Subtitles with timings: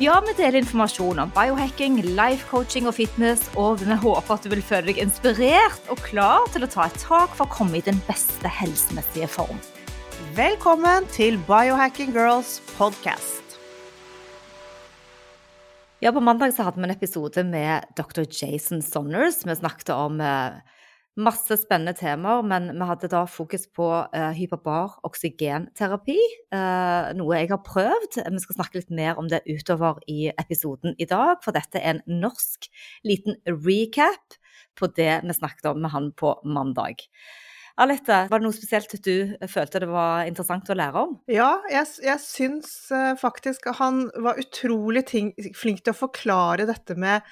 [0.00, 4.48] Ja, vi deler informasjon om biohacking, life coaching og fitness, og vi håper at du
[4.48, 7.84] vil føle deg inspirert og klar til å ta et tak for å komme i
[7.84, 9.60] den beste helsemessige form.
[10.38, 13.58] Velkommen til Biohacking Girls podcast.
[16.00, 18.24] Ja, På mandag så hadde vi en episode med dr.
[18.24, 19.42] Jason Sonners.
[19.44, 20.79] Vi snakket om eh,
[21.18, 26.18] masse spennende temaer, men vi hadde da fokus på uh, hyperbar oksygenterapi.
[26.54, 28.20] Uh, noe jeg har prøvd.
[28.22, 31.98] Vi skal snakke litt mer om det utover i episoden i dag, for dette er
[31.98, 32.70] en norsk
[33.06, 34.38] liten recap
[34.78, 37.02] på det vi snakket om med han på mandag.
[37.80, 41.14] Alette, var det noe spesielt du følte det var interessant å lære om?
[41.32, 46.96] Ja, jeg, jeg syns eh, faktisk han var utrolig ting, flink til å forklare dette
[47.00, 47.24] med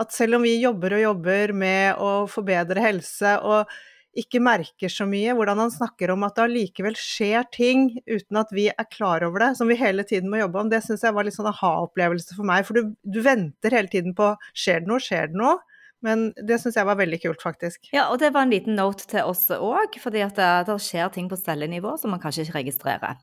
[0.00, 3.72] at selv om vi jobber og jobber med å forbedre helse og
[4.18, 8.52] ikke merker så mye, hvordan han snakker om at det allikevel skjer ting uten at
[8.54, 11.16] vi er klar over det, som vi hele tiden må jobbe om, det syns jeg
[11.16, 12.68] var litt sånn aha-opplevelse for meg.
[12.68, 15.56] For du, du venter hele tiden på skjer det noe, skjer det noe?
[16.04, 17.88] Men det syns jeg var veldig kult, faktisk.
[17.94, 21.08] Ja, og det var en liten note til oss òg, fordi at det, det, skjer
[21.14, 23.22] ting på cellenivå som man kanskje ikke registrerer.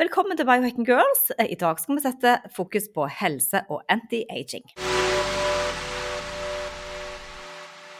[0.00, 1.30] Velkommen til Biohacking Girls.
[1.40, 4.68] I dag skal vi sette fokus på helse og anti-aging.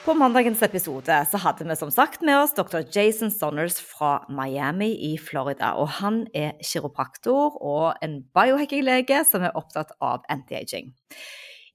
[0.05, 2.81] På mandagens episode så hadde vi som sagt med oss dr.
[2.93, 5.75] Jason Sonners fra Miami i Florida.
[5.81, 10.93] og Han er kiropraktor og en biohacking-lege som er opptatt av anti-aging.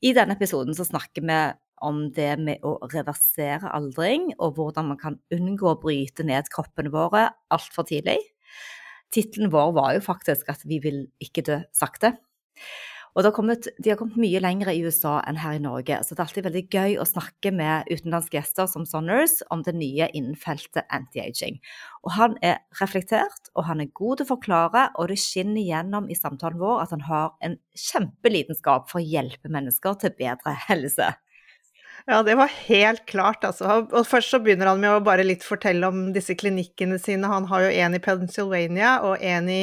[0.05, 1.37] I denne episoden så snakker vi
[1.83, 6.93] om det med å reversere aldring, og hvordan man kan unngå å bryte ned kroppene
[6.93, 8.19] våre altfor tidlig.
[9.13, 12.15] Tittelen vår var jo faktisk at vi vil ikke dø sakte.
[13.15, 16.11] Og har kommet, de har kommet mye lenger i USA enn her i Norge, så
[16.11, 20.09] det er alltid veldig gøy å snakke med utenlandske gjester som Sonners om det nye
[20.11, 21.61] innenfeltet anti-aging.
[22.03, 26.11] Og han er reflektert, og han er god til å forklare, og det skinner gjennom
[26.11, 31.13] i samtalen vår at han har en kjempelidenskap for å hjelpe mennesker til bedre helse.
[32.07, 33.79] Ja, det var helt klart, altså.
[33.89, 37.29] Og først så begynner han med å bare litt fortelle om disse klinikkene sine.
[37.31, 39.61] Han har jo en i Pennsylvania og en i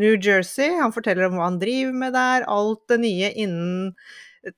[0.00, 0.70] New Jersey.
[0.80, 3.92] Han forteller om hva han driver med der, alt det nye innen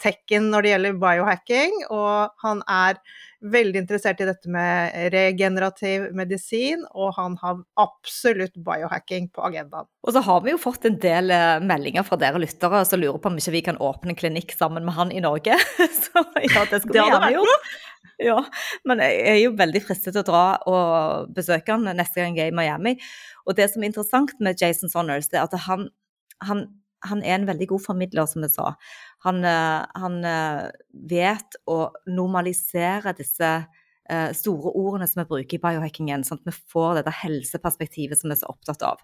[0.02, 3.00] tekken når det gjelder biohacking, og han er
[3.46, 9.88] veldig interessert i dette med regenerativ medisin, og han har absolutt biohacking på agendaen.
[10.06, 13.20] Og så har vi jo fått en del eh, meldinger fra dere lyttere som lurer
[13.22, 15.58] på om ikke vi kan åpne en klinikk sammen med han i Norge.
[16.02, 17.76] Så ja, det skulle vi gjerne gjort.
[18.22, 18.38] Ja,
[18.88, 22.48] men jeg er jo veldig fristet til å dra og besøke han neste gang jeg
[22.48, 22.94] er i Miami.
[23.44, 25.90] Og det som er interessant med Jason Sonners, det er at han,
[26.46, 26.64] han,
[27.10, 28.72] han er en veldig god formidler, som jeg sa.
[29.26, 30.66] Han, eh, han eh,
[31.10, 31.78] vet å
[32.10, 33.52] normalisere disse
[34.10, 38.30] eh, store ordene som vi bruker i biohackingen, sånn at vi får dette helseperspektivet som
[38.30, 39.02] vi er så opptatt av.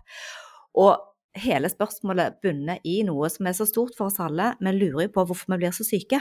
[0.79, 0.95] Og
[1.43, 4.53] hele spørsmålet bunner i noe som er så stort for oss alle.
[4.61, 6.21] Vi lurer jo på hvorfor vi blir så syke.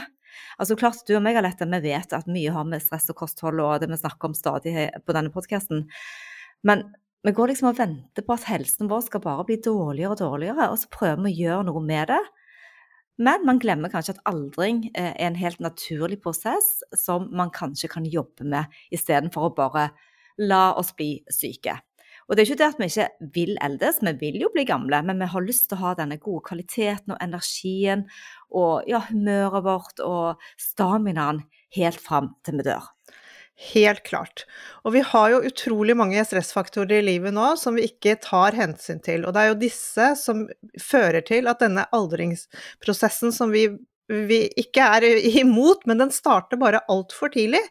[0.56, 3.60] Altså klart, Du og meg Alette, vi vet at mye har med stress og kosthold
[3.60, 5.84] og det vi snakker om stadig på denne podkasten.
[6.64, 6.86] Men
[7.22, 10.70] vi går liksom og venter på at helsen vår skal bare bli dårligere og dårligere,
[10.72, 12.22] og så prøver vi å gjøre noe med det.
[13.22, 17.90] Men man glemmer kanskje at aldring eh, er en helt naturlig prosess som man kanskje
[17.92, 19.90] kan jobbe med, istedenfor å bare
[20.40, 21.76] la oss bli syke.
[22.26, 25.02] Og det er ikke det at vi ikke vil eldes, vi vil jo bli gamle,
[25.04, 28.06] men vi har lyst til å ha denne gode kvaliteten og energien
[28.50, 31.42] og ja, humøret vårt og staminaen
[31.76, 32.88] helt fram til vi dør.
[33.72, 34.46] Helt klart.
[34.82, 39.02] Og vi har jo utrolig mange stressfaktorer i livet nå som vi ikke tar hensyn
[39.04, 39.26] til.
[39.26, 40.46] Og det er jo disse som
[40.80, 43.68] fører til at denne aldringsprosessen som vi
[44.10, 45.04] vi ikke er
[45.42, 47.62] imot, men den starter bare altfor tidlig.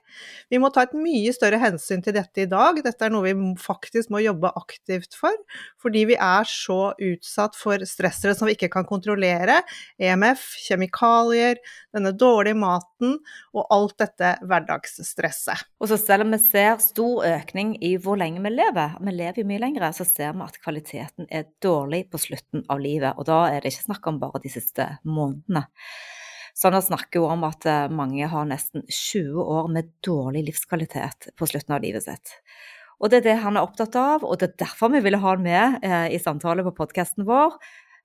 [0.52, 2.80] Vi må ta et mye større hensyn til dette i dag.
[2.84, 5.36] Dette er noe vi faktisk må jobbe aktivt for,
[5.82, 9.62] fordi vi er så utsatt for stressere som vi ikke kan kontrollere.
[10.02, 11.60] EMF, kjemikalier,
[11.96, 13.18] denne dårlige maten
[13.56, 15.68] og alt dette hverdagsstresset.
[15.82, 19.44] Og så selv om vi ser stor økning i hvor lenge vi lever, vi lever
[19.44, 23.18] jo mye lenger, så ser vi at kvaliteten er dårlig på slutten av livet.
[23.18, 25.68] Og da er det ikke snakk om bare de siste månedene.
[26.58, 31.50] Sanner snakker jo om at eh, mange har nesten 20 år med dårlig livskvalitet på
[31.50, 32.36] slutten av livet sitt.
[33.02, 35.34] Og det er det han er opptatt av, og det er derfor vi ville ha
[35.34, 37.58] han med eh, i samtale på podkasten vår.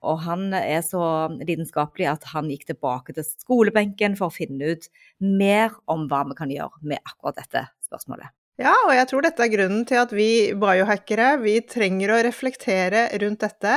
[0.07, 1.03] Og han er så
[1.41, 4.91] lidenskapelig at han gikk tilbake til skolebenken for å finne ut
[5.21, 8.33] mer om hva vi kan gjøre med akkurat dette spørsmålet.
[8.57, 13.03] Ja, og jeg tror dette er grunnen til at vi biohackere vi trenger å reflektere
[13.21, 13.75] rundt dette.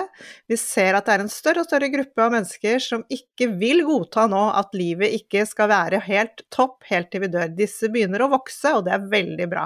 [0.48, 3.84] Vi ser at det er en større og større gruppe av mennesker som ikke vil
[3.84, 7.52] godta nå at livet ikke skal være helt topp helt til vi dør.
[7.58, 9.66] Disse begynner å vokse, og det er veldig bra.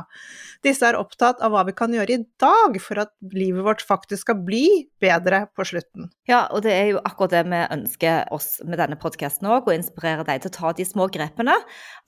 [0.66, 4.26] Disse er opptatt av hva vi kan gjøre i dag for at livet vårt faktisk
[4.26, 6.10] skal bli bedre på slutten.
[6.26, 9.78] Ja, og det er jo akkurat det vi ønsker oss med denne podkasten òg, å
[9.78, 11.60] inspirere deg til å ta de små grepene,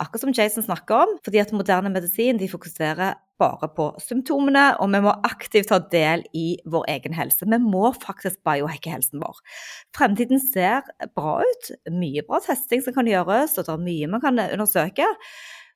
[0.01, 4.77] akkurat som Jason snakker om, fordi at moderne medisin de fokuserer fokusere bare på symptomene,
[4.79, 7.43] og vi må aktivt ta del i vår egen helse.
[7.43, 9.35] Vi må faktisk biohacke helsen vår.
[9.95, 10.83] Fremtiden ser
[11.15, 11.71] bra ut.
[11.91, 15.05] Mye bra testing som kan gjøres, og det er mye man kan undersøke.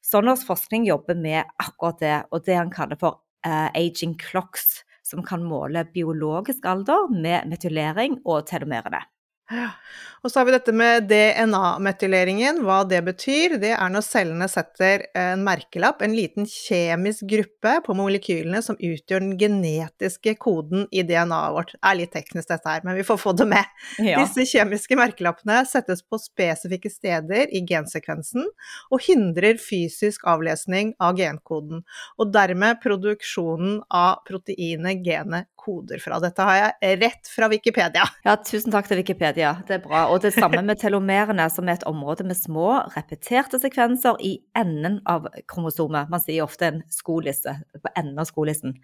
[0.02, 5.20] Sonners forskning jobber med akkurat det, og det han kaller for uh, aging clocks, som
[5.26, 9.04] kan måle biologisk alder med metylering og telomerene.
[9.50, 9.74] Ja.
[10.20, 12.60] Og så har vi dette med DNA-metyleringen.
[12.68, 17.96] Hva det betyr, det er når cellene setter en merkelapp, en liten kjemisk gruppe på
[17.96, 21.72] molekylene som utgjør den genetiske koden i DNA-et vårt.
[21.78, 23.72] Det er litt teknisk dette her, men vi får få det med.
[24.04, 24.20] Ja.
[24.20, 28.44] Disse kjemiske merkelappene settes på spesifikke steder i gensekvensen
[28.92, 31.86] og hindrer fysisk avlesning av genkoden,
[32.20, 36.20] og dermed produksjonen av proteinet genet koder fra.
[36.24, 38.06] Dette har jeg rett fra Wikipedia.
[38.28, 39.56] Ja, tusen takk til Wikipedia.
[39.68, 40.06] Det er bra.
[40.14, 45.00] Og det samme med telomerene, som er et område med små, repeterte sekvenser i enden
[45.10, 46.12] av kromosomet.
[46.12, 48.78] Man sier ofte en skolisse på enden av skolissen.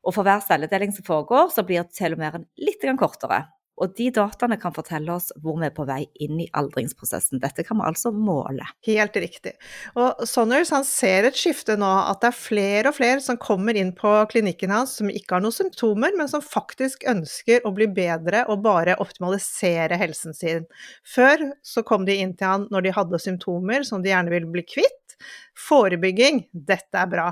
[0.00, 3.44] Og for hver celledeling som foregår, så blir telomeren litt kortere.
[3.80, 7.40] Og de dataene kan fortelle oss hvor vi er på vei inn i aldringsprosessen.
[7.42, 8.66] Dette kan vi altså måle.
[8.86, 9.54] Helt riktig.
[9.98, 13.78] Og Sonners han ser et skifte nå, at det er flere og flere som kommer
[13.78, 17.88] inn på klinikken hans som ikke har noen symptomer, men som faktisk ønsker å bli
[17.96, 20.68] bedre og bare optimalisere helsen sin.
[21.06, 24.50] Før så kom de inn til han når de hadde symptomer som de gjerne ville
[24.50, 24.99] bli kvitt.
[25.60, 27.26] Forebygging, dette er bra.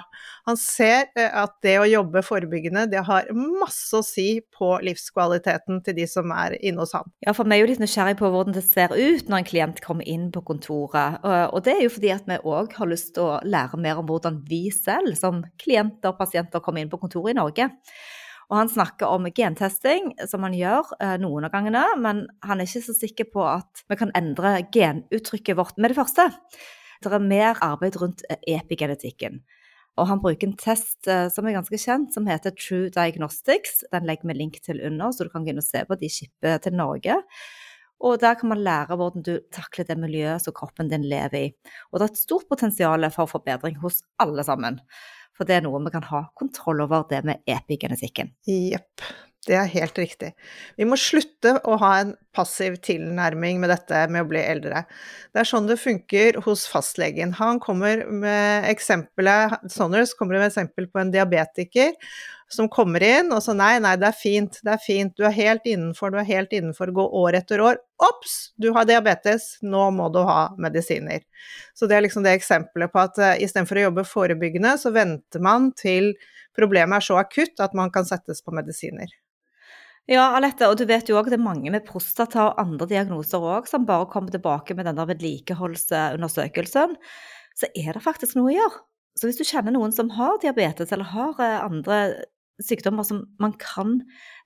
[0.49, 5.82] Han ser eh, at det å jobbe forebyggende, det har masse å si på livskvaliteten
[5.87, 7.08] til de som er inne hos han.
[7.25, 9.82] Ja, for vi er jo litt nysgjerrig på hvordan det ser ut når en klient
[9.85, 11.19] kommer inn på kontoret.
[11.25, 14.08] Og det er jo fordi at vi òg har lyst til å lære mer om
[14.08, 17.70] hvordan vi selv som klienter og pasienter kommer inn på kontoret i Norge.
[18.49, 22.69] Og han snakker om gentesting, som han gjør eh, noen av gangene, men han er
[22.69, 26.31] ikke så sikker på at vi kan endre genuttrykket vårt med det første.
[27.04, 29.42] Det er mer arbeid rundt eh, epigenetikken.
[29.98, 33.82] Og han bruker en test uh, som er ganske kjent, som heter True Diagnostics.
[33.90, 35.98] Den legger vi link til under, så du kan gå inn og se på.
[35.98, 37.18] De skipper til Norge.
[37.98, 41.46] Og der kan man lære hvordan du takler det miljøet som kroppen din lever i.
[41.90, 44.78] Og det er et stort potensial for forbedring hos alle sammen.
[45.34, 48.32] For det er noe vi kan ha kontroll over, det med epigenetikken.
[48.46, 49.02] Jepp.
[49.48, 50.34] Det er helt riktig.
[50.76, 54.82] Vi må slutte å ha en passiv tilnærming med dette med å bli eldre.
[55.32, 57.32] Det er sånn det funker hos fastlegen.
[57.38, 61.96] Han kommer med eksempelet Sonners kommer med eksempel på en diabetiker
[62.48, 65.34] som kommer inn og så nei, nei, det er fint, det er fint, du er
[65.36, 67.80] helt innenfor, du er helt innenfor, gå år etter år.
[68.04, 71.25] Ops, du har diabetes, nå må du ha medisiner.
[71.76, 75.44] Så det er liksom det eksempelet på at uh, istedenfor å jobbe forebyggende, så venter
[75.44, 76.14] man til
[76.56, 79.12] problemet er så akutt at man kan settes på medisiner.
[80.08, 83.42] Ja, Alette, og du vet jo òg det er mange med prostata og andre diagnoser
[83.44, 86.94] òg som bare kommer tilbake med den der vedlikeholdsundersøkelsen.
[87.58, 88.80] Så er det faktisk noe å gjøre.
[89.18, 91.98] Så hvis du kjenner noen som har diabetes eller har eh, andre
[92.62, 94.00] sykdommer som man kan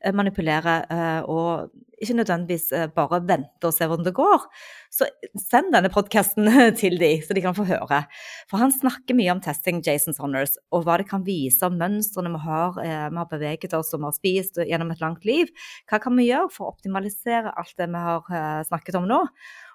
[0.04, 4.44] eh, manipulere, eh, og ikke nødvendigvis eh, bare vente og se hvordan det går,
[4.92, 5.08] så
[5.40, 6.50] send denne podkasten
[6.80, 8.02] til dem, så de kan få høre.
[8.50, 12.34] For han snakker mye om testing Jason Sonners, og hva det kan vise om mønstrene
[12.34, 15.50] vi har, vi har beveget oss og vi har spist gjennom et langt liv.
[15.90, 19.24] Hva kan vi gjøre for å optimalisere alt det vi har snakket om nå?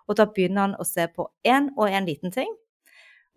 [0.07, 2.51] Og da begynner han å se på én og én liten ting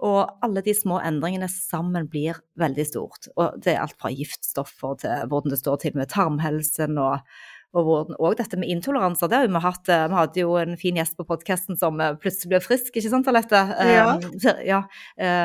[0.00, 3.28] og alle de små endringene sammen blir veldig stort.
[3.36, 7.26] Og det er alt fra giftstoffer til hvordan det står til med tarmhelsen og,
[7.76, 9.90] og, og dette med intoleranser, det har vi hatt.
[9.92, 13.12] Eh, vi hadde jo en fin gjest på podkasten som eh, plutselig ble frisk, ikke
[13.12, 13.66] sant Alette?
[13.90, 14.08] Ja.
[14.16, 14.80] Um, ja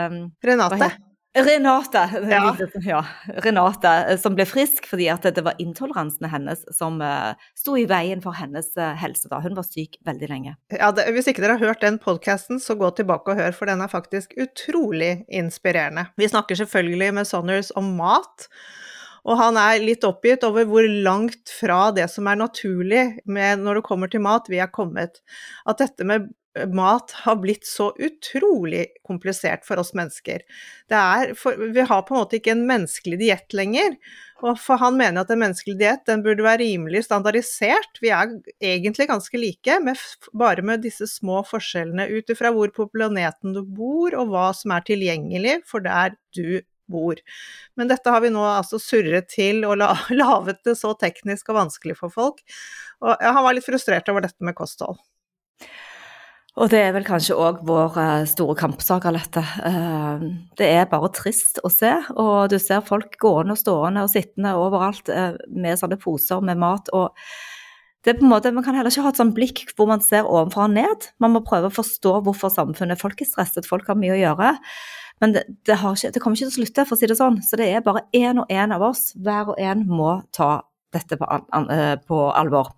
[0.08, 0.96] um, Renate.
[1.36, 2.54] Renate, ja.
[2.86, 3.06] ja.
[3.44, 7.84] Renate, eh, som ble frisk fordi at det var intoleransene hennes som uh, sto i
[7.90, 9.28] veien for hennes uh, helse.
[9.32, 9.42] da.
[9.44, 10.56] Hun var syk veldig lenge.
[10.72, 13.68] Ja, det, Hvis ikke dere har hørt den podkasten, så gå tilbake og hør, for
[13.68, 16.08] den er faktisk utrolig inspirerende.
[16.16, 18.48] Vi snakker selvfølgelig med Sonners om mat.
[19.26, 23.86] Og han er litt oppgitt over hvor langt fra det som er naturlig når det
[23.88, 25.18] kommer til mat, vi er kommet.
[25.66, 26.30] At dette med
[26.74, 30.44] mat har blitt så utrolig komplisert for oss mennesker.
[31.36, 33.98] For, vi har på en måte ikke en menneskelig diett lenger.
[34.44, 38.00] Og for han mener at en menneskelig diett burde være rimelig standardisert.
[38.04, 40.00] Vi er egentlig ganske like, med,
[40.36, 44.76] bare med disse små forskjellene ut ifra hvor på planeten du bor, og hva som
[44.76, 47.20] er tilgjengelig for der du bor.
[47.76, 51.62] Men dette har vi nå altså surret til og la, laget det så teknisk og
[51.64, 52.44] vanskelig for folk.
[53.04, 55.00] Og han var litt frustrert over dette med kosthold.
[56.56, 59.42] Og det er vel kanskje òg vår uh, store kampsak av dette.
[59.60, 60.24] Uh,
[60.56, 61.92] det er bare trist å se.
[62.16, 66.62] Og du ser folk gående og stående og sittende overalt uh, med sånne poser med
[66.62, 66.92] mat.
[66.96, 67.12] og
[68.06, 70.04] det er på en måte, Man kan heller ikke ha et sånt blikk hvor man
[70.06, 71.08] ser ovenfra og ned.
[71.20, 74.52] Man må prøve å forstå hvorfor samfunnet Folk er stresset, folk har mye å gjøre.
[75.24, 77.42] Men det, det, ikke, det, kommer ikke til å slutte, for å si det sånn.
[77.44, 80.60] Så det er bare én og én av oss, hver og en må ta
[80.96, 81.28] dette på,
[81.74, 82.72] eh, på, alvor.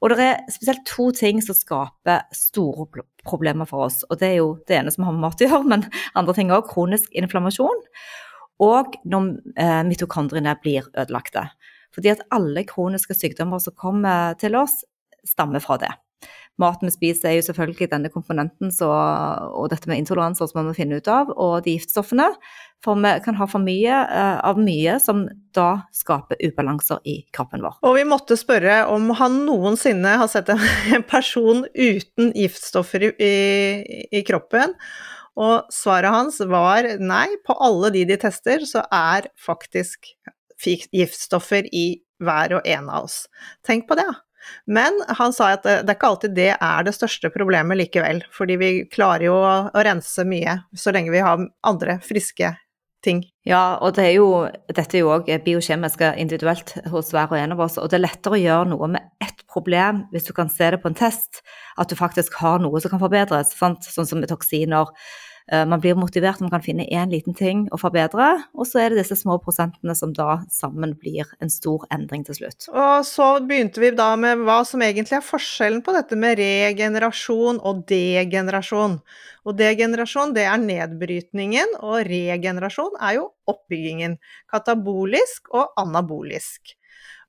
[0.00, 2.86] Og det er spesielt to ting som skaper store
[3.26, 4.02] problemer for oss.
[4.08, 5.86] Og det er jo det ene som har med mat å gjøre, men
[6.18, 6.68] andre ting òg.
[6.70, 7.86] Kronisk inflammasjon.
[8.60, 11.46] Og når eh, mitokondriene blir ødelagte.
[11.96, 14.82] Fordi at alle kroniske sykdommer som kommer til oss,
[15.26, 15.90] stammer fra det
[16.60, 18.88] maten vi spiser er jo selvfølgelig denne komponenten så,
[19.50, 22.28] og dette med intoleranser som vi må finne ut av, og de giftstoffene.
[22.84, 25.26] For vi kan ha for mye uh, av mye som
[25.56, 27.76] da skaper ubalanser i kroppen vår.
[27.84, 30.48] Og vi måtte spørre om han noensinne har sett
[30.96, 34.76] en person uten giftstoffer i, i, i kroppen.
[35.40, 40.10] Og svaret hans var nei, på alle de de tester, så er faktisk
[40.60, 43.22] giftstoffer i hver og en av oss.
[43.66, 44.08] Tenk på det.
[44.66, 48.22] Men han sa at det, det er ikke alltid det er det største problemet likevel,
[48.34, 49.54] fordi vi klarer jo å,
[49.84, 52.54] rense mye så lenge vi har andre friske
[53.04, 53.22] ting.
[53.48, 54.26] Ja, og det er jo,
[54.68, 57.78] dette er jo òg biokjemisk individuelt hos hver og en av oss.
[57.80, 60.82] Og det er lettere å gjøre noe med ett problem hvis du kan se det
[60.82, 61.40] på en test,
[61.80, 63.54] at du faktisk har noe som kan forbedres.
[63.56, 63.88] Sant?
[63.88, 67.78] Sånn som med toksiner Eh, man blir motivert, man kan finne én liten ting å
[67.80, 72.22] forbedre, og så er det disse små prosentene som da sammen blir en stor endring
[72.26, 72.68] til slutt.
[72.70, 77.58] Og så begynte vi da med hva som egentlig er forskjellen på dette med regenerasjon
[77.66, 79.00] og degenerasjon.
[79.48, 84.18] Og degenerasjon det er nedbrytningen, og regenerasjon er jo oppbyggingen.
[84.50, 86.76] Katabolisk og anabolisk.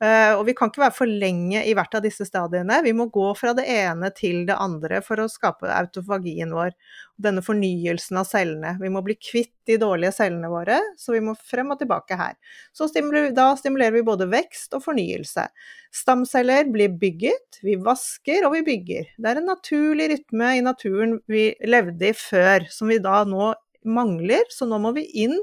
[0.02, 2.80] Eh, og vi kan ikke være for lenge i hvert av disse stadiene.
[2.82, 6.74] Vi må gå fra det ene til det andre for å skape autofagien vår.
[7.22, 8.74] Denne fornyelsen av cellene.
[8.82, 12.34] Vi må bli kvitt de dårlige cellene våre, så vi må frem og tilbake her.
[12.74, 15.46] Så da stimulerer vi både vekst og fornyelse.
[15.94, 19.14] Stamceller blir bygget, vi vasker og vi bygger.
[19.22, 23.54] Det er en naturlig rytme i naturen vi levde i før, som vi da nå
[23.86, 24.50] mangler.
[24.50, 25.38] Så nå må vi inn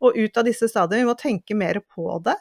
[0.00, 1.04] og ut av disse stadiene.
[1.04, 2.38] Vi må tenke mer på det.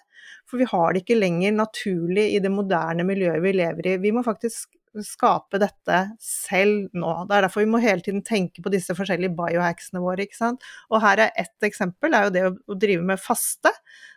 [0.49, 3.97] For vi har det ikke lenger naturlig i det moderne miljøet vi lever i.
[4.01, 4.71] Vi må faktisk
[5.05, 7.11] skape dette selv nå.
[7.29, 10.25] Det er derfor vi må hele tiden tenke på disse forskjellige biohacksene våre.
[10.25, 10.65] ikke sant?
[10.89, 13.71] Og her er ett eksempel, er jo det å drive med faste.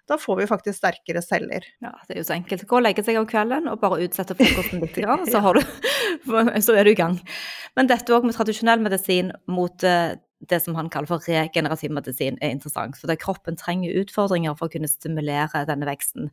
[0.09, 1.67] Da får vi faktisk sterkere celler.
[1.85, 2.67] Ja, det er jo så enkelt.
[2.69, 4.99] Gå og legge seg om kvelden og bare utsette frokosten litt,
[5.31, 5.63] så, du,
[6.67, 7.21] så er du i gang.
[7.79, 10.17] Men dette òg med tradisjonell medisin mot eh,
[10.51, 12.99] det som han kaller for regenerativ medisin, er interessant.
[12.99, 16.31] For kroppen trenger utfordringer for å kunne stimulere denne veksten.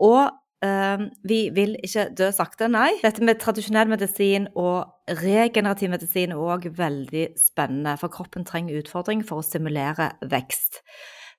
[0.00, 0.30] Og
[0.64, 2.90] øh, vi vil ikke dø sakte, nei.
[3.04, 9.24] Dette med tradisjonell medisin og regenerativ medisin er òg veldig spennende, for kroppen trenger utfordring
[9.26, 10.82] for å stimulere vekst.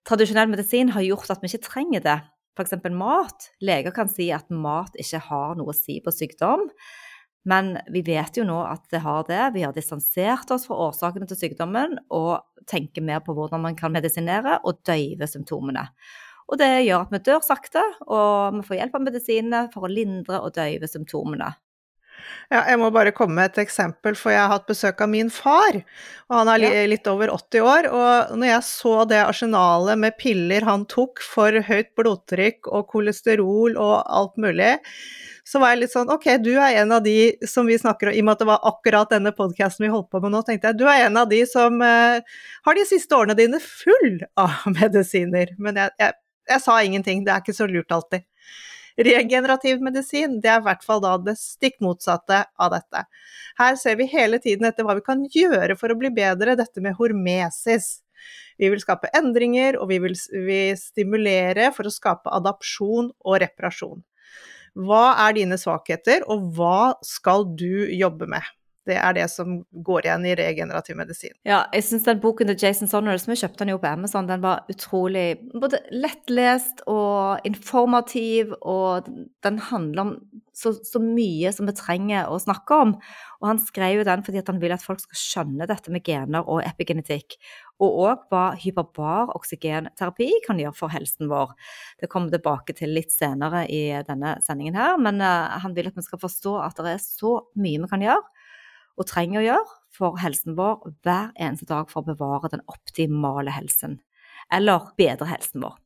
[0.07, 2.19] Tradisjonell medisin har gjort at vi ikke trenger det.
[2.57, 2.75] F.eks.
[2.91, 3.47] mat.
[3.63, 6.67] Leger kan si at mat ikke har noe å si på sykdom.
[7.49, 9.41] Men vi vet jo nå at det har det.
[9.55, 13.93] Vi har distansert oss fra årsakene til sykdommen og tenker mer på hvordan man kan
[13.93, 15.87] medisinere og døyve symptomene.
[16.51, 17.81] Og det gjør at vi dør sakte,
[18.11, 21.53] og vi får hjelp av medisinene for å lindre og døyve symptomene.
[22.51, 25.31] Ja, jeg må bare komme med et eksempel, for jeg har hatt besøk av min
[25.33, 25.79] far.
[26.29, 26.85] Og han er ja.
[26.91, 27.89] litt over 80 år.
[27.91, 33.77] Og når jeg så det arsenalet med piller han tok for høyt blodtrykk og kolesterol
[33.79, 34.75] og alt mulig,
[35.47, 38.15] så var jeg litt sånn Ok, du er en av de som vi snakker om,
[38.15, 40.71] i og med at det var akkurat denne podkasten vi holdt på med nå, tenkte
[40.71, 42.21] jeg du er en av de som eh,
[42.67, 45.55] har de siste årene dine full av medisiner.
[45.59, 46.17] Men jeg, jeg,
[46.53, 48.27] jeg, sa ingenting, det er ikke så lurt alltid.
[48.99, 53.05] Regenerativ medisin det er i hvert fall da det stikk motsatte av dette.
[53.59, 56.83] Her ser vi hele tiden etter hva vi kan gjøre for å bli bedre, dette
[56.83, 58.01] med hormesis.
[58.61, 64.03] Vi vil skape endringer, og vi vil vi stimulere for å skape adapsjon og reparasjon.
[64.77, 68.45] Hva er dine svakheter, og hva skal du jobbe med?
[68.89, 71.35] Det er det som går igjen i regenerativ medisin.
[71.45, 74.41] Ja, jeg syns den boken til Jason Sonners, vi kjøpte den jo på Amazon, den
[74.41, 79.11] var utrolig både lettlest og informativ, og
[79.45, 80.15] den handler om
[80.57, 82.95] så, så, mye som vi trenger å snakke om.
[83.41, 86.45] Og han skrev jo den fordi han vil at folk skal skjønne dette med gener
[86.49, 87.37] og epigenetikk,
[87.81, 91.53] og òg hva hyperbar oksygenterapi kan gjøre for helsen vår.
[92.01, 95.89] Det kommer vi tilbake til litt senere i denne sendingen her, men uh, han vil
[95.89, 98.40] at vi skal forstå at det er så mye vi kan gjøre
[98.97, 103.53] og trenger å gjøre for helsen vår hver eneste dag for å bevare den optimale
[103.53, 103.99] helsen,
[104.53, 105.77] eller bedre helsen vår.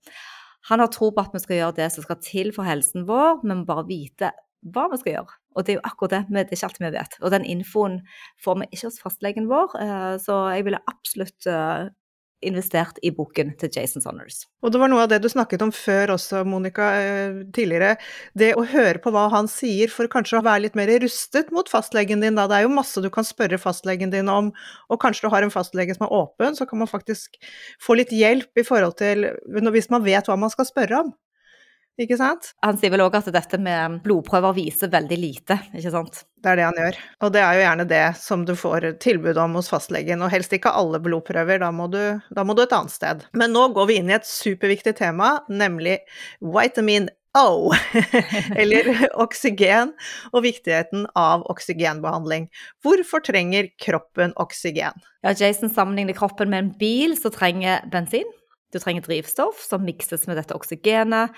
[0.69, 3.43] Han har tro på at vi skal gjøre det som skal til for helsen vår,
[3.45, 4.31] må bare vite
[4.73, 5.35] hva vi skal gjøre.
[5.55, 7.17] Og det er jo akkurat det, det er ikke alltid vi vet.
[7.21, 7.99] Og den infoen
[8.43, 11.91] får vi ikke hos fastlegen vår, eh, så jeg ville absolutt eh,
[12.45, 14.43] investert i boken til Jason Sonners.
[14.65, 17.95] Og det var noe av det du snakket om før også, Monica, eh, tidligere.
[18.37, 21.69] Det å høre på hva han sier for kanskje å være litt mer rustet mot
[21.71, 22.47] fastlegen din, da.
[22.47, 24.51] Det er jo masse du kan spørre fastlegen din om,
[24.89, 27.39] og kanskje du har en fastlege som er åpen, så kan man faktisk
[27.81, 29.31] få litt hjelp i forhold til
[29.75, 31.13] Hvis man vet hva man skal spørre om.
[32.01, 32.49] Ikke sant?
[32.65, 36.25] Han sier vel òg at dette med blodprøver viser veldig lite, ikke sant?
[36.43, 36.97] Det er det han gjør.
[37.23, 40.53] Og det er jo gjerne det som du får tilbud om hos fastlegen, og helst
[40.55, 42.01] ikke alle blodprøver, da må du,
[42.35, 43.23] da må du et annet sted.
[43.37, 46.01] Men nå går vi inn i et superviktig tema, nemlig
[46.43, 47.71] vitamin O,
[48.61, 48.87] eller
[49.25, 49.91] oksygen,
[50.31, 52.47] og viktigheten av oksygenbehandling.
[52.83, 54.95] Hvorfor trenger kroppen oksygen?
[55.23, 58.27] Ja, Jason sammenligner kroppen med en bil som trenger bensin.
[58.71, 61.35] Du trenger drivstoff som mikses med dette oksygenet,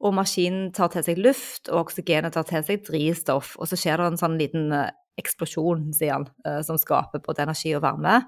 [0.00, 3.52] og maskinen tar til seg luft, og oksygenet tar til seg drivstoff.
[3.60, 4.88] Og så skjer det en sånn liten eh,
[5.20, 8.22] eksplosjon, sier han, eh, som skaper både energi og varme.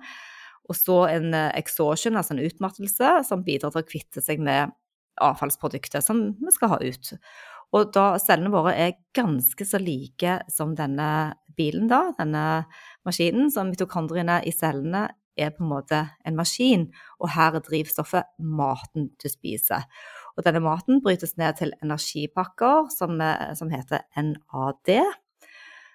[0.69, 4.75] Og så en eh, exhaustion, altså en utmattelse, som bidrar til å kvitte seg med
[5.23, 7.15] avfallsproduktet som vi skal ha ut.
[7.73, 11.09] Og da cellene våre er ganske så like som denne
[11.57, 12.67] bilen, da, denne
[13.07, 15.07] maskinen, så mitokondriene i cellene
[15.41, 19.87] er på en måte en maskin, og her er drivstoffet maten du spiser.
[20.37, 24.95] Og denne maten brytes ned til energipakker som, eh, som heter NAD.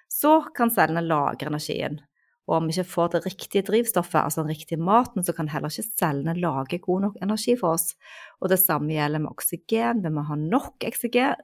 [0.08, 2.00] Så kan cellene lagre energien.
[2.48, 5.68] Og om vi ikke får det riktige drivstoffet, altså den riktige maten, så kan heller
[5.68, 7.92] ikke cellene lage god nok energi for oss.
[8.40, 10.00] Og det samme gjelder med oksygen.
[10.02, 10.86] Vi må ha nok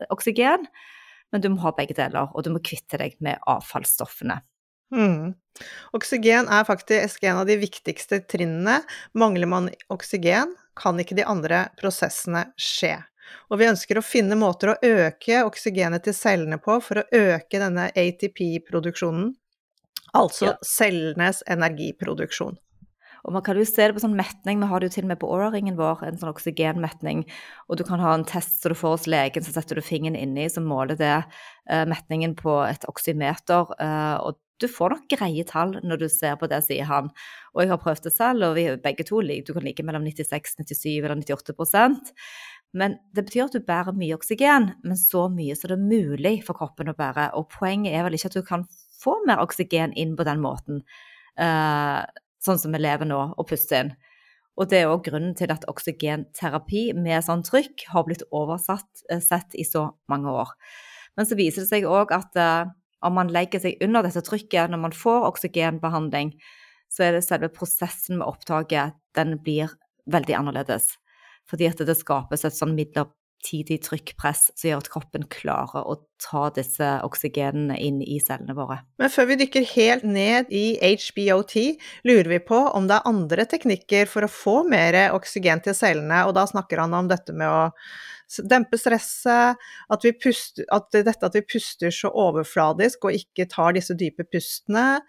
[0.08, 0.64] oksygen,
[1.30, 4.40] men du må ha begge deler, og du må kvitte deg med avfallsstoffene.
[4.94, 5.34] Mm.
[5.96, 8.80] Oksygen er faktisk en av de viktigste trinnene.
[9.12, 12.96] Mangler man oksygen, kan ikke de andre prosessene skje.
[13.50, 17.60] Og vi ønsker å finne måter å øke oksygenet til cellene på for å øke
[17.62, 19.32] denne ATP-produksjonen,
[20.14, 20.58] altså ja.
[20.66, 22.58] cellenes energiproduksjon.
[23.24, 25.10] Og man kan jo se det på sånn metning, vi har det jo til og
[25.14, 27.22] med på Aura-ringen vår, en sånn oksygenmetning.
[27.72, 30.18] Og du kan ha en test så du får hos legen, så setter du fingeren
[30.20, 33.72] inni, så måler det uh, metningen på et oksymeter.
[33.80, 37.10] Uh, og du får nok greie tall når du ser på det, sier han.
[37.54, 40.56] Og jeg har prøvd det selv, og vi begge to du kan like mellom 96,
[40.62, 42.12] 97 eller 98%
[42.72, 46.36] Men det betyr at du bærer mye oksygen, men så mye som det er mulig
[46.46, 47.30] for kroppen å bære.
[47.38, 48.66] Og poenget er vel ikke at du kan
[49.02, 50.82] få mer oksygen inn på den måten,
[51.38, 52.02] uh,
[52.42, 53.94] sånn som vi lever nå, og puste inn.
[54.58, 59.22] Og det er òg grunnen til at oksygenterapi med sånn trykk har blitt oversatt uh,
[59.22, 60.54] sett i så mange år.
[61.14, 64.72] Men så viser det seg òg at uh, om man legger seg under dette trykket
[64.72, 66.34] når man får oksygenbehandling,
[66.92, 69.72] så er det selve prosessen med opptaket den blir
[70.10, 70.94] veldig annerledes.
[71.50, 76.48] Fordi at det skapes et sånn midlertidig trykkpress som gjør at kroppen klarer å ta
[76.54, 78.80] disse oksygenene inn i cellene våre.
[79.00, 81.56] Men før vi dykker helt ned i HBOT,
[82.06, 86.24] lurer vi på om det er andre teknikker for å få mer oksygen til cellene,
[86.28, 87.70] og da snakker han om dette med å
[88.42, 89.60] dempe stresset,
[89.92, 95.02] at, puster, at dette at vi puster så overfladisk og ikke tar disse dype pustene.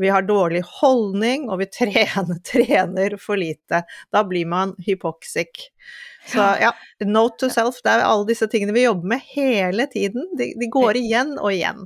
[0.00, 3.84] Vi har dårlig holdning, og vi trener, trener for lite.
[4.12, 5.68] Da blir man hypoxic.
[6.26, 6.70] Så ja,
[7.02, 10.28] note to self, det er alle disse tingene vi jobber med hele tiden.
[10.38, 11.84] De, de går igjen og igjen.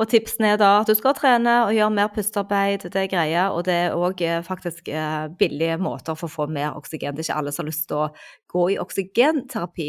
[0.00, 3.44] Og tipsene er da at du skal trene og gjøre mer pustearbeid, det er greia.
[3.52, 7.16] Og det er òg eh, faktisk eh, billige måter for å få mer oksygen.
[7.16, 8.08] Det er ikke alle som har lyst til å
[8.52, 9.88] gå i oksygenterapi.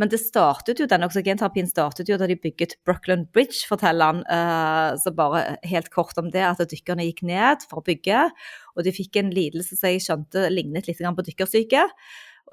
[0.00, 4.24] Men det startet jo, denne oksygenterapien startet jo da de bygget Brooklyn Bridge, forteller han.
[4.28, 8.26] Eh, så bare helt kort om det, at dykkerne gikk ned for å bygge.
[8.76, 11.88] Og de fikk en lidelse som jeg skjønte lignet litt på dykkersyke.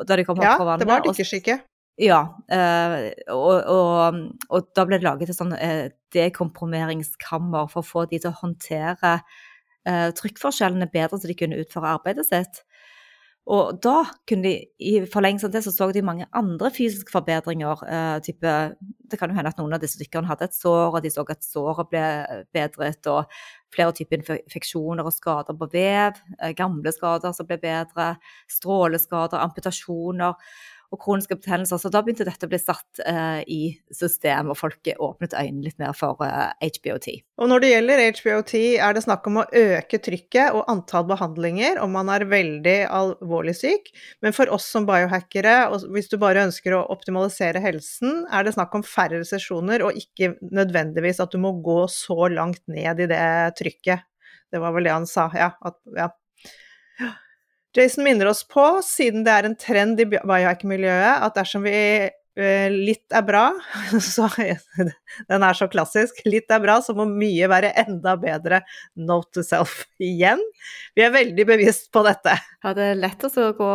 [0.08, 0.86] Da de kom opp ja, fra vannet.
[0.86, 1.64] Ja, det var dykkersyke.
[1.98, 2.20] Ja,
[2.54, 4.18] eh, og, og,
[4.52, 8.38] og, da ble det laget et sånn eh, dekompromeringskammer for å få de til å
[8.44, 9.16] håndtere
[9.88, 12.62] eh, trykkforskjellene bedre, så de kunne utføre arbeidet sitt.
[13.48, 17.84] Og da kunne de, i forlengelsen av det, så så de mange andre fysiske forbedringer.
[17.88, 18.56] Eh, type,
[19.10, 21.24] det kan jo hende at noen av disse dykkerne hadde et sår, og de så
[21.24, 22.06] at såret ble
[22.54, 23.08] bedret.
[23.08, 23.40] Og
[23.74, 26.20] flere typer infeksjoner og skader på vev.
[26.38, 28.18] Eh, gamle skader som ble bedre.
[28.52, 30.36] Stråleskader, amputasjoner
[30.94, 31.80] og kroniske betennelser.
[31.82, 35.80] Så da begynte dette å bli satt uh, i system, og folk åpnet øynene litt
[35.82, 37.10] mer for eh, HBOT.
[37.42, 41.82] Og når det gjelder HBOT, er det snakk om å øke trykket og antall behandlinger
[41.84, 43.92] om man er veldig alvorlig syk.
[44.24, 48.56] Men for oss som biohackere, og hvis du bare ønsker å optimalisere helsen, er det
[48.56, 53.12] snakk om færre sesjoner, og ikke nødvendigvis at du må gå så langt ned i
[53.12, 53.28] det
[53.60, 54.08] trykket.
[54.48, 55.52] Det var vel det han sa, ja.
[55.68, 56.12] At, ja.
[57.78, 61.78] Jason minner oss på, siden det er en trend i biohack-miljøet, at dersom vi
[62.10, 63.44] uh, litt er bra,
[64.14, 64.30] så
[65.30, 66.24] Den er så klassisk.
[66.26, 68.64] Litt er bra, så må mye være enda bedre.
[68.98, 70.42] Note to self igjen.
[70.98, 72.38] Vi er veldig bevisst på dette.
[72.64, 73.72] Ja, det er lett å gå,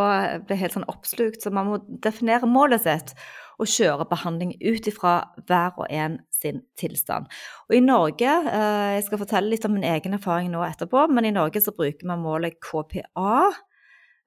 [0.48, 3.16] bli helt sånn oppslukt, så man må definere målet sitt
[3.62, 7.28] og kjøre behandling ut ifra hver og en sin tilstand.
[7.68, 11.24] Og i Norge, eh, Jeg skal fortelle litt om min egen erfaring nå etterpå, men
[11.24, 13.52] i Norge så bruker vi målet KPA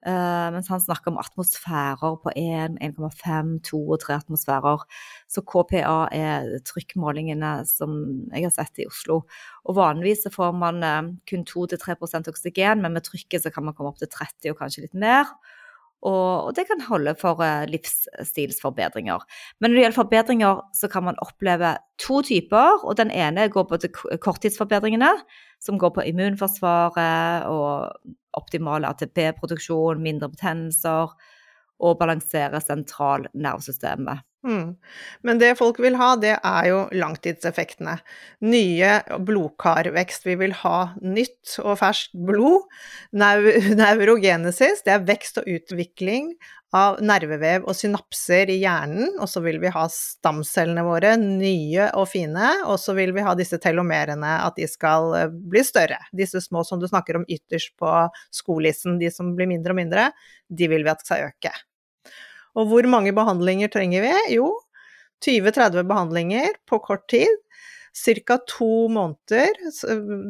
[0.05, 4.83] Uh, mens han snakker om atmosfærer på 1, 1,5, 2 og 3 atmosfærer.
[5.25, 7.95] Så KPA er trykkmålingene som
[8.29, 9.23] jeg har sett i Oslo.
[9.65, 13.95] Og vanligvis får man uh, kun 2-3% oksygen, men med trykket så kan man komme
[13.95, 15.33] opp til 30 og kanskje litt mer.
[16.05, 19.25] Og, og det kan holde for uh, livsstilsforbedringer.
[19.57, 22.85] Men når det gjelder forbedringer, så kan man oppleve to typer.
[22.85, 23.81] Og den ene går på
[24.21, 25.15] korttidsforbedringene,
[25.65, 31.15] som går på immunforsvaret og optimal ATP-produksjon, mindre betennelser
[31.83, 34.23] og balansere sentralnervesystemet.
[34.45, 34.75] Mm.
[35.25, 37.97] Men det folk vil ha, det er jo langtidseffektene.
[38.45, 38.91] Nye
[39.25, 40.27] blodkarvekst.
[40.27, 42.67] Vi vil ha nytt og ferskt blod.
[43.81, 46.35] Neurogenesis, det er vekst og utvikling
[46.75, 52.09] av nervevev og synapser i hjernen, og så vil vi ha stamcellene våre, nye og
[52.11, 56.01] fine, og så vil vi ha disse telomerene, at de skal eh, bli større.
[56.15, 57.93] Disse små som du snakker om ytterst på
[58.33, 60.09] skolissen, de som blir mindre og mindre,
[60.51, 61.53] de vil vi at skal øke.
[62.55, 64.13] Og hvor mange behandlinger trenger vi?
[64.37, 64.51] Jo,
[65.25, 67.41] 20-30 behandlinger på kort tid
[68.25, 68.37] ca.
[68.37, 69.47] to måneder.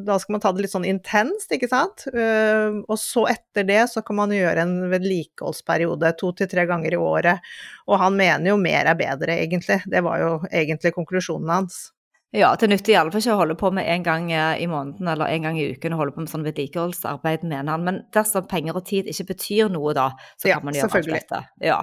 [0.05, 2.05] Da skal man ta det litt sånn intenst, ikke sant.
[2.13, 6.93] Eh, og så etter det så kan man gjøre en vedlikeholdsperiode to til tre ganger
[6.93, 7.51] i året.
[7.89, 9.81] Og han mener jo mer er bedre, egentlig.
[9.89, 11.81] Det var jo egentlig konklusjonen hans.
[12.35, 15.29] Ja, det nytter iallfall ikke å holde på med en gang eh, i måneden eller
[15.31, 17.85] en gang i uken og holde på med sånn vedlikeholdsarbeid, mener han.
[17.85, 21.11] Men dersom penger og tid ikke betyr noe, da, så kan ja, man gjøre alt
[21.13, 21.43] dette.
[21.63, 21.77] Ja,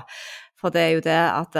[0.60, 1.56] for det er jo det at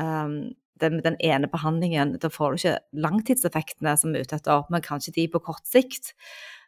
[0.00, 0.38] um,
[0.80, 5.14] den, den, ene behandlingen, da får du ikke langtidseffektene som er ute etter, men kanskje
[5.18, 6.14] de på kort sikt.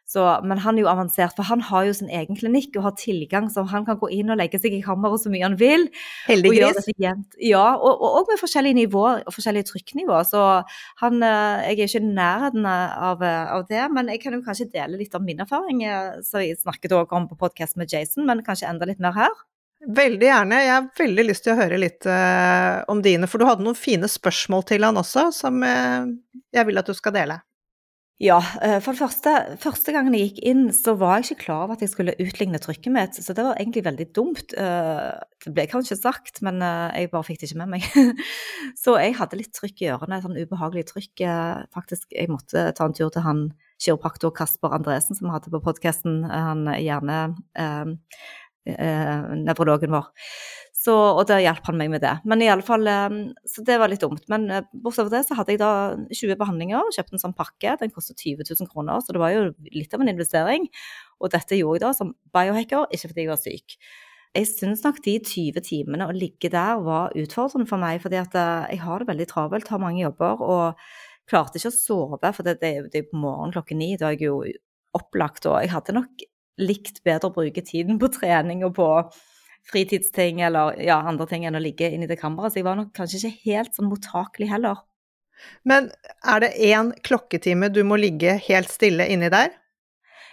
[0.09, 2.95] Så, men han er jo avansert, for han har jo sin egen klinikk og har
[2.97, 5.85] tilgang, så han kan gå inn og legge seg i kammeret så mye han vil.
[6.25, 6.89] Heldiggris.
[6.97, 10.25] Ja, og, og, og, med forskjellige nivåer og forskjellige trykknivåer.
[10.25, 10.41] Så
[11.03, 14.71] han, eh, jeg er ikke i nærheten av, av, det, men jeg kan jo kanskje
[14.73, 15.85] dele litt av min erfaring,
[16.25, 19.37] som jeg snakket også om på podkast med Jason, men kanskje enda litt mer her.
[19.79, 20.57] Veldig gjerne.
[20.59, 23.77] Jeg har veldig lyst til å høre litt eh, om dine, for du hadde noen
[23.79, 26.09] fine spørsmål til han også, som eh,
[26.55, 27.39] jeg vil at du skal dele.
[28.19, 31.61] Ja, uh, for det første, første gangen jeg gikk inn, så var jeg ikke klar
[31.63, 34.51] over at jeg skulle utligne trykket mitt, så det var egentlig veldig dumt.
[34.51, 37.87] det ble kanskje sagt, men jeg bare fikk det ikke med meg.
[38.83, 41.23] så jeg hadde litt trykk i ørene, sånn ubehagelig trykk.
[41.71, 43.45] faktisk, jeg måtte ta en tur til han
[43.79, 46.25] kiropraktor Kasper Andresen som vi hadde på podkasten.
[46.27, 47.19] Han gjerne
[48.77, 50.09] eh, nevrologen vår.
[50.79, 52.13] Så, og da hjalp han meg med det.
[52.29, 54.23] Men i alle fall, eh, Så det var litt dumt.
[54.31, 55.71] Men eh, bortsett fra det så hadde jeg da
[56.07, 57.75] 20 behandlinger, kjøpte en sånn pakke.
[57.81, 60.69] Den kostet 20 000 kroner, så det var jo litt av en investering.
[61.19, 63.75] Og dette gjorde jeg da som biohacker, ikke fordi jeg var syk.
[64.37, 68.37] Jeg syns nok de 20 timene å ligge der var utfordrende for meg, fordi at
[68.39, 70.85] eh, jeg har det veldig travelt, har mange jobber og
[71.29, 73.97] klarte ikke å sove, for det, det, det er på morgenen klokken ni.
[73.99, 74.39] Da er jeg jo
[74.95, 76.23] opplagt, og jeg hadde nok
[76.59, 78.87] likt bedre å bruke tiden på trening og på
[79.69, 82.53] fritidsting eller ja, andre ting enn å ligge inni det kammeret.
[82.53, 84.83] Så jeg var nok kanskje ikke helt sånn mottakelig heller.
[85.67, 85.89] Men
[86.27, 89.53] er det én klokketime du må ligge helt stille inni der?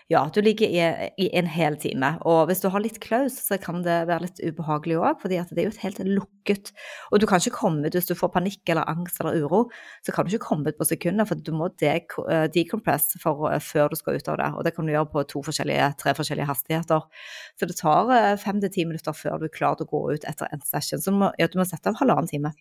[0.09, 0.83] Ja, du ligger i,
[1.19, 2.13] i, en hel time.
[2.31, 5.59] Og hvis du har litt klaus, så kan det være litt ubehagelig òg, fordi det
[5.59, 6.71] er jo et helt lukket
[7.11, 9.65] Og du kan ikke komme ut hvis du får panikk eller angst eller uro,
[10.07, 13.59] så kan du ikke komme ut på sekunder, for du må eh, decompress for, eh,
[13.59, 14.53] før du skal ut av det.
[14.55, 17.27] Og det kan du gjøre på to forskjellige, tre forskjellige hastigheter.
[17.59, 20.05] Så det tar eh, fem til ti minutter før du er klar til å gå
[20.15, 21.03] ut etter en session.
[21.03, 22.55] Så du må, ja, du må sette av halvannen time.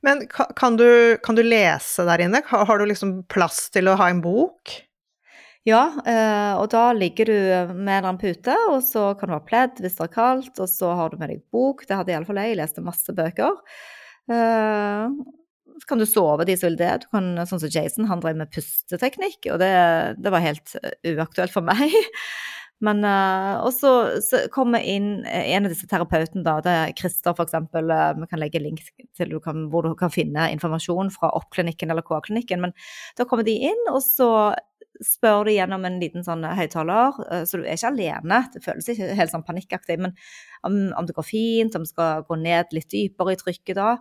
[0.00, 0.88] Men kan du,
[1.24, 2.40] kan du, lese der inne?
[2.48, 4.78] Har du liksom plass til å ha en bok?
[5.64, 9.80] Ja, eh, og da ligger du med en pute, og så kan du ha pledd
[9.80, 11.86] hvis det er kaldt, og så har du med deg bok.
[11.88, 12.52] Det hadde iallfall jeg.
[12.52, 13.56] Jeg leste masse bøker.
[14.28, 15.14] Eh,
[15.74, 16.90] så kan du sove de som vil det.
[17.02, 19.70] Du kan, sånn som Jason, han drev med pusteteknikk, og det,
[20.20, 21.96] det var helt uaktuelt for meg.
[22.84, 23.90] Men Og så,
[24.52, 27.54] kommer inn en av disse terapeutene, da, det er Christer f.eks.
[27.54, 27.88] eksempel.
[28.18, 28.82] vi kan legge link
[29.16, 32.60] til du kan, hvor du kan finne informasjon fra Opp-klinikken eller K-klinikken.
[32.60, 32.74] Men
[33.16, 34.28] da kommer de inn, og så
[35.02, 38.44] spør de gjennom en liten sånn høyttaler, uh, så du er ikke alene.
[38.54, 40.14] Det føles ikke helt sånn panikkaktig, men
[40.66, 43.96] om, om det går fint, om vi skal gå ned litt dypere i trykket da.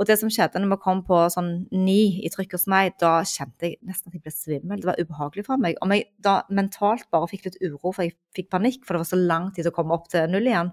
[0.00, 3.18] Og det som skjedde når vi kom på sånn ni i trykk hos meg, da
[3.28, 4.80] kjente jeg nesten at jeg ble svimmel.
[4.80, 5.76] Det var ubehagelig for meg.
[5.84, 9.10] Om jeg da mentalt bare fikk litt uro, for jeg fikk panikk, for det var
[9.10, 10.72] så lang tid å komme opp til null igjen.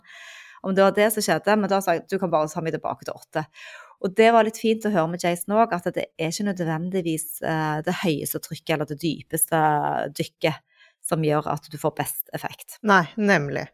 [0.63, 2.77] Om det var det som skjedde, men da sa jeg du kan bare ta meg
[2.77, 3.43] tilbake til åtte.
[4.05, 7.27] Og det var litt fint å høre med Jason òg, at det er ikke nødvendigvis
[7.41, 9.61] uh, det høyeste trykket eller det dypeste
[10.17, 10.63] dykket
[11.07, 12.77] som gjør at du får best effekt.
[12.87, 13.65] Nei, nemlig.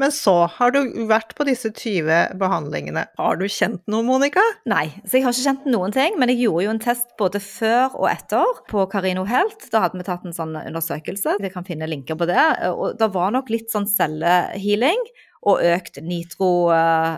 [0.00, 3.06] Men så har du vært på disse 20 behandlingene.
[3.18, 4.42] Har du kjent noe, Monica?
[4.70, 6.18] Nei, så jeg har ikke kjent noen ting.
[6.20, 9.68] Men jeg gjorde jo en test både før og etter på Carino Helt.
[9.72, 11.38] Da hadde vi tatt en sånn undersøkelse.
[11.42, 12.42] Jeg kan finne linker på det.
[12.70, 15.02] Og det var nok litt sånn cellehealing
[15.46, 17.16] og økt nitro uh,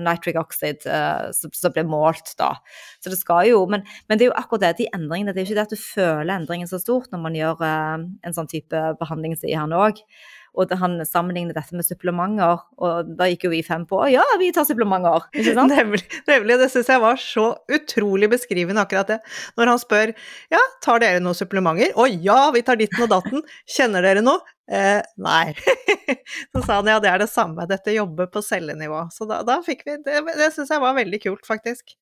[0.00, 2.52] nitric oxide uh, som, ble målt da.
[3.00, 5.32] Så det skal jo, men, men, det er jo akkurat det, de endringene.
[5.32, 8.36] Det er jo ikke det at du føler endringen så stort når man gjør en
[8.36, 10.04] sånn type behandling som i nå òg.
[10.54, 14.52] Og han sammenligner dette med supplementer, og da gikk jo vi fem på ja, vi
[14.54, 15.26] tar supplementer.
[15.34, 15.74] ikke sant?
[15.74, 16.04] Nemlig.
[16.30, 19.20] nemlig det syns jeg var så utrolig beskrivende, akkurat det.
[19.58, 20.14] Når han spør
[20.54, 21.94] ja, tar dere noen supplementer?
[21.98, 23.44] Å ja, vi tar ditten og datten.
[23.76, 24.44] Kjenner dere noe?
[24.70, 25.52] Eh, nei.
[26.54, 29.06] så sa han ja, det er det samme, dette jobber på cellenivå.
[29.12, 31.96] Så da, da fikk vi Det, det syns jeg var veldig kult, faktisk.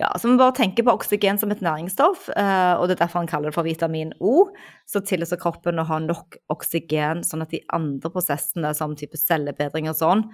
[0.00, 3.22] Ja, så vi bare tenker på oksygen som et næringsstoff, eh, og det er derfor
[3.22, 4.48] han kaller det for vitamin O.
[4.88, 9.90] Så tillater kroppen å ha nok oksygen, sånn at de andre prosessene, som type cellebedring
[9.90, 10.24] og sånn,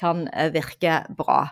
[0.00, 1.44] kan eh, virke bra.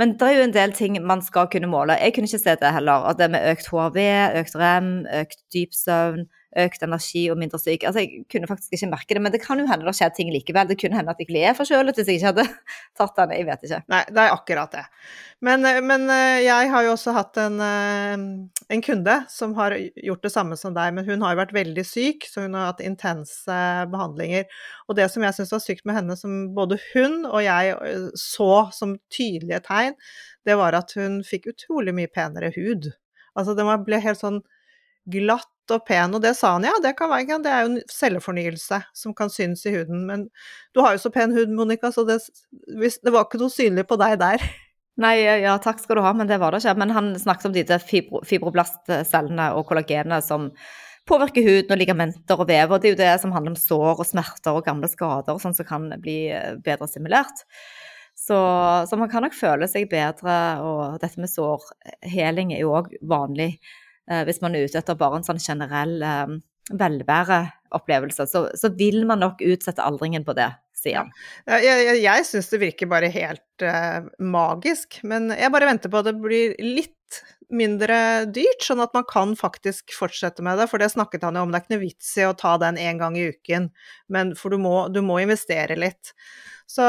[0.00, 1.98] Men det er jo en del ting man skal kunne måle.
[2.00, 3.04] Jeg kunne ikke se det heller.
[3.10, 3.98] At det med økt HRV,
[4.40, 6.24] økt rem, økt dyp søvn,
[6.58, 7.84] økt energi og mindre syk.
[7.86, 10.32] Altså, Jeg kunne faktisk ikke merke det, men det kan jo hende det skjer ting
[10.34, 10.68] likevel.
[10.68, 12.46] Det kunne hende at jeg ble forkjølet hvis jeg ikke hadde
[12.98, 13.34] tatt den.
[13.38, 13.82] Jeg vet ikke.
[13.92, 14.84] Nei, det er akkurat det.
[15.46, 18.16] Men, eh, men eh, jeg har jo også hatt en, eh,
[18.74, 21.86] en, kunde som har gjort det samme som deg, men hun har jo vært veldig
[21.86, 23.60] syk, så hun har hatt intense
[23.92, 24.48] behandlinger.
[24.88, 27.76] Og det som jeg syns var sykt med henne, som både hun og jeg
[28.18, 29.96] så som tydelige tegn,
[30.48, 32.90] det var at hun fikk utrolig mye penere hud.
[33.38, 34.40] Altså den ble helt sånn
[35.08, 37.92] glatt og pen, og det sa han ja, det kan være, det er jo en
[37.92, 40.02] cellefornyelse som kan synes i huden.
[40.08, 40.26] Men
[40.74, 42.18] du har jo så pen hud, Monica, så det,
[42.50, 44.44] det var ikke noe synlig på deg der.
[45.00, 46.76] Nei, ja, takk skal du ha, men det var det ikke.
[46.82, 50.50] Men han snakket om de fibro, fibroblastcellene og kollagenet som
[51.08, 52.74] påvirker huden og ligamenter og vev.
[52.74, 55.40] Og det er jo det som handler om sår og smerter og gamle skader og
[55.42, 57.46] sånn som kan bli eh, bedre simulert.
[58.20, 58.36] Så,
[58.84, 63.54] så, man kan nok føle seg bedre, og dette med sårheling er jo òg vanlig
[64.26, 66.38] hvis man er ute etter bare en sånn generell eh,
[66.70, 71.10] velværeopplevelse, så, så vil man nok utsette aldringen på det, sier han.
[71.48, 76.00] Jeg jeg, jeg syns det virker bare helt uh, magisk, men jeg bare venter på
[76.00, 76.94] at det blir litt
[77.50, 80.68] mindre dyrt, sånn at man kan faktisk fortsette med det.
[80.70, 82.78] For det snakket han jo om, det er ikke noe vits i å ta den
[82.78, 83.70] én gang i uken,
[84.14, 86.14] men for du må, du må investere litt.
[86.70, 86.86] Så,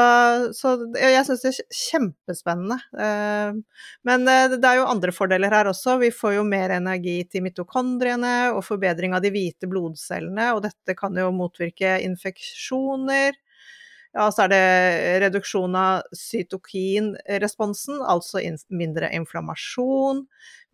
[0.54, 2.76] så jeg syns det er kjempespennende.
[3.02, 3.56] Eh,
[4.06, 5.96] men eh, det er jo andre fordeler her også.
[6.04, 10.94] Vi får jo mer energi til mitokondriene og forbedring av de hvite blodcellene, og dette
[10.98, 13.34] kan jo motvirke infeksjoner.
[14.12, 14.64] Ja, så er det
[15.22, 20.26] reduksjon av cytokinresponsen, altså mindre inflammasjon,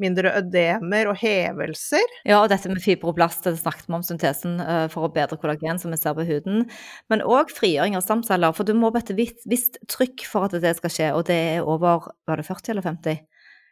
[0.03, 2.03] mindre ødemer og hevelser.
[2.27, 5.79] Ja, og dette med fibroblast, det snakket vi om syntesen uh, for å bedre kollagen,
[5.79, 6.67] som vi ser på huden.
[7.13, 9.15] Men òg frigjøring av stamceller, for du må på et
[9.47, 12.91] visst trykk for at det skal skje, og det er over var det 40 eller
[12.91, 13.23] 50?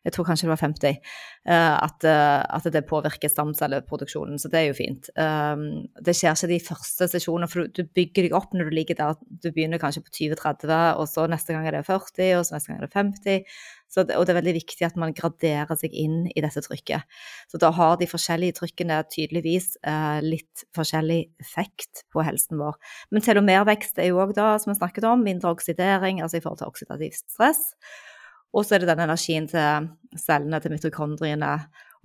[0.07, 0.99] Jeg tror kanskje det var 50,
[1.47, 4.39] at, at det påvirker stamcelleproduksjonen.
[4.39, 5.09] Så det er jo fint.
[5.11, 9.19] Det skjer ikke de første sesjonene, for du bygger deg opp når du ligger der.
[9.43, 12.73] Du begynner kanskje på 20-30, og så neste gang er det 40, og så neste
[12.73, 13.59] gang er det 50.
[13.89, 17.07] Så det, og det er veldig viktig at man graderer seg inn i dette trykket.
[17.51, 22.77] Så da har de forskjellige trykkene tydeligvis eh, litt forskjellig effekt på helsen vår.
[23.15, 26.65] Men telomervekst er jo òg da, som vi snakket om, mindre oksidering, altså i forhold
[26.65, 27.63] til oksidativt stress.
[28.57, 31.51] Og så er det den energien til cellene, til mitokondriene,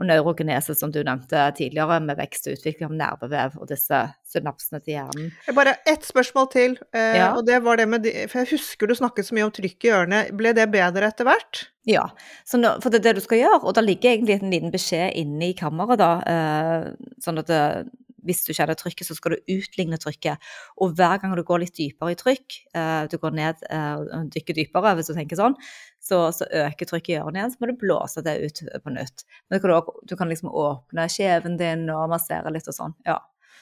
[0.02, 4.00] og neurogenese, som du nevnte tidligere, med vekst og utvikling av nervevev og disse
[4.32, 5.28] synapsene til hjernen.
[5.54, 7.28] Bare ett spørsmål til, eh, Ja.
[7.38, 9.92] og det var det med For jeg husker du snakket så mye om trykk i
[9.94, 10.22] ørene.
[10.36, 11.68] Ble det bedre etter hvert?
[11.86, 12.08] Ja,
[12.44, 14.72] så nå, for det er det du skal gjøre, og da ligger egentlig en liten
[14.72, 16.12] beskjed inne i kammeret, da.
[16.26, 17.90] Eh, sånn at det,
[18.28, 20.42] hvis du kjenner trykket, så skal du utligne trykket.
[20.82, 24.32] Og hver gang du går litt dypere i trykk, eh, du går ned eh, og
[24.34, 25.58] dykker dypere, hvis du tenker sånn,
[26.02, 29.26] så, så øker trykket i ørene igjen, så må du blåse det ut på nytt.
[29.50, 29.70] Men du
[30.10, 32.98] du kan liksom åpne kjeven din og massere litt og sånn.
[33.08, 33.20] Ja.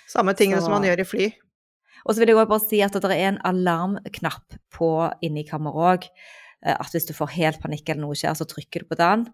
[0.10, 1.32] Samme tingene Så- som man gjør i fly.
[2.06, 4.90] Og så vil jeg også bare si at det er en alarmknapp på
[5.22, 6.08] inni kammeret òg.
[6.64, 9.28] At hvis du får helt panikk eller noe skjer, så trykker du på den.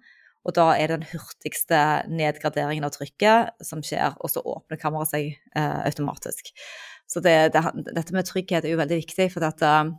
[0.46, 1.80] Og da er det den hurtigste
[2.10, 6.52] nedgraderingen av trykket som skjer, og så åpner kammeret seg eh, automatisk.
[7.10, 9.90] Så det, det, dette med trygghet er jo veldig viktig, for at, eh,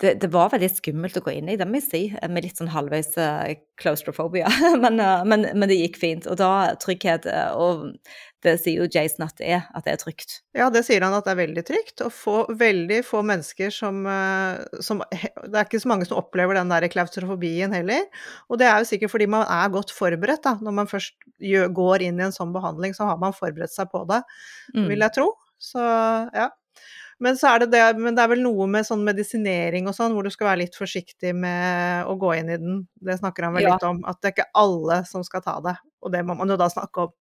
[0.00, 2.60] det, det, var veldig skummelt å gå inn i, det må jeg si, med litt
[2.60, 3.48] sånn halvveis uh,
[3.80, 4.50] claustrophobia.
[4.82, 6.28] men, uh, men, men, det gikk fint.
[6.30, 7.88] Og da trygghet uh, Og
[8.44, 10.36] det sier jo Jason at det er, at det er trygt.
[10.54, 12.04] Ja, det sier han at det er veldig trygt.
[12.06, 14.06] Og få, veldig få mennesker som,
[14.84, 18.06] som, Det er ikke så mange som opplever den der klaustrofobien heller.
[18.46, 20.54] Og det er jo sikkert fordi man er godt forberedt, da.
[20.62, 23.90] Når man først gjør, går inn i en sånn behandling, så har man forberedt seg
[23.90, 24.22] på det,
[24.76, 24.86] mm.
[24.86, 25.32] vil jeg tro.
[25.58, 26.52] Så ja.
[27.20, 30.12] Men, så er det det, men det er vel noe med sånn medisinering og sånn,
[30.14, 32.76] hvor du skal være litt forsiktig med å gå inn i den.
[33.02, 33.72] Det snakker han vel Ja.
[33.74, 35.74] litt om, at det er ikke alle som skal ta det.
[36.02, 37.16] Og det må man jo da snakke om.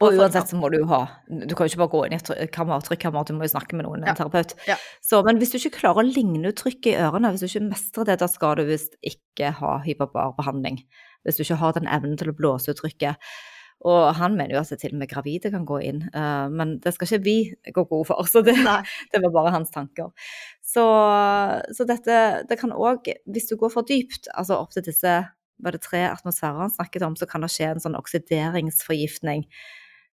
[0.00, 2.50] Og uansett så må du ha Du kan jo ikke bare gå inn i et
[2.50, 4.14] kammer, trykkammer, du må jo snakke med noen, Ja.
[4.14, 4.54] en terapeut.
[4.66, 4.76] Ja.
[5.04, 7.68] Så, men hvis du ikke klarer å ligne ut trykket i ørene, hvis du ikke
[7.68, 10.80] mestrer det, da skal du visst ikke ha hyperbarbehandling.
[11.26, 13.16] Hvis du ikke har den evnen til å blåse ut trykket.
[13.88, 16.94] Og han mener jo at til og med gravide kan gå inn, uh, men det
[16.94, 17.36] skal ikke vi
[17.74, 18.28] gå god for.
[18.30, 18.54] Så det,
[19.12, 20.12] det var bare hans tanker.
[20.62, 20.84] Så,
[21.74, 22.18] så dette
[22.48, 25.20] det kan òg, hvis du går for dypt, altså opp til disse
[25.62, 29.44] var det tre atmosfærer han snakket om, så kan det skje en sånn oksideringsforgiftning.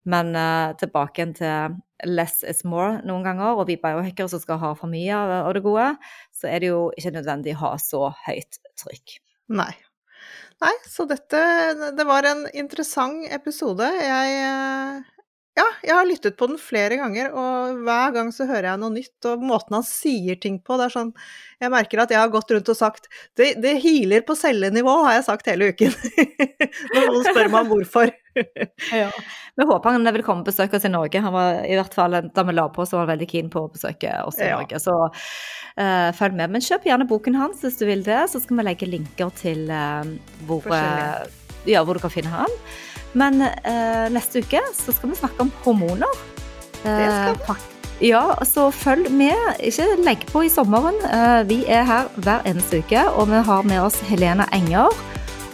[0.07, 1.77] Men uh, tilbake igjen til
[2.07, 5.55] less is more noen ganger, og vi biohackere som skal ha for mye av av
[5.57, 5.89] det gode,
[6.35, 9.19] så er det jo ikke nødvendig å ha så høyt trykk.
[9.51, 9.73] Nei.
[10.64, 11.40] Nei, så dette
[11.97, 13.88] Det var en interessant episode.
[14.01, 15.16] Jeg eh,
[15.57, 18.92] Ja, jeg har lyttet på den flere ganger, og hver gang så hører jeg noe
[18.92, 21.12] nytt, og måten han sier ting på, det er sånn
[21.62, 25.16] Jeg merker at jeg har gått rundt og sagt Det, det healer på cellenivå, har
[25.16, 25.95] jeg sagt hele uken.
[26.92, 28.12] Når noen spør meg om hvorfor.
[29.57, 31.23] Vi håper han vil komme og besøke oss i Norge.
[31.25, 33.62] Han var i hvert fall, Da vi la på, så var han veldig keen på
[33.64, 34.59] å besøke oss i Ja.
[34.59, 34.81] Norge.
[34.83, 36.53] Så uh, følg med.
[36.53, 39.73] Men kjøp gjerne boken hans hvis du vil det, så skal vi legge linker til
[39.73, 40.05] uh,
[40.51, 41.25] hvor, uh,
[41.64, 42.61] ja, hvor du kan finne han.
[43.14, 46.12] Men eh, neste uke så skal vi snakke om hormoner.
[46.83, 47.73] Det skal Eh, fak-
[48.05, 49.57] ja, så følg med.
[49.64, 50.99] Ikke legg på i sommeren.
[51.09, 54.92] Eh, vi er her hver eneste uke, og vi har med oss Helena Enger.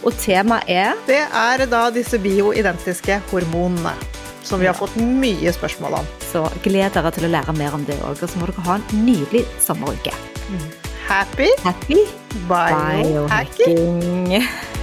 [0.03, 3.93] Og temaet er Det er da disse bioidentiske hormonene,
[4.43, 6.05] som vi har fått mye spørsmål om.
[6.33, 8.19] Så gled dere til å lære mer om det òg.
[8.21, 10.11] Og så må dere ha en nydelig sommeruke.
[11.07, 12.05] Happy Happy
[12.47, 13.13] biohacking!
[13.13, 14.82] biohacking!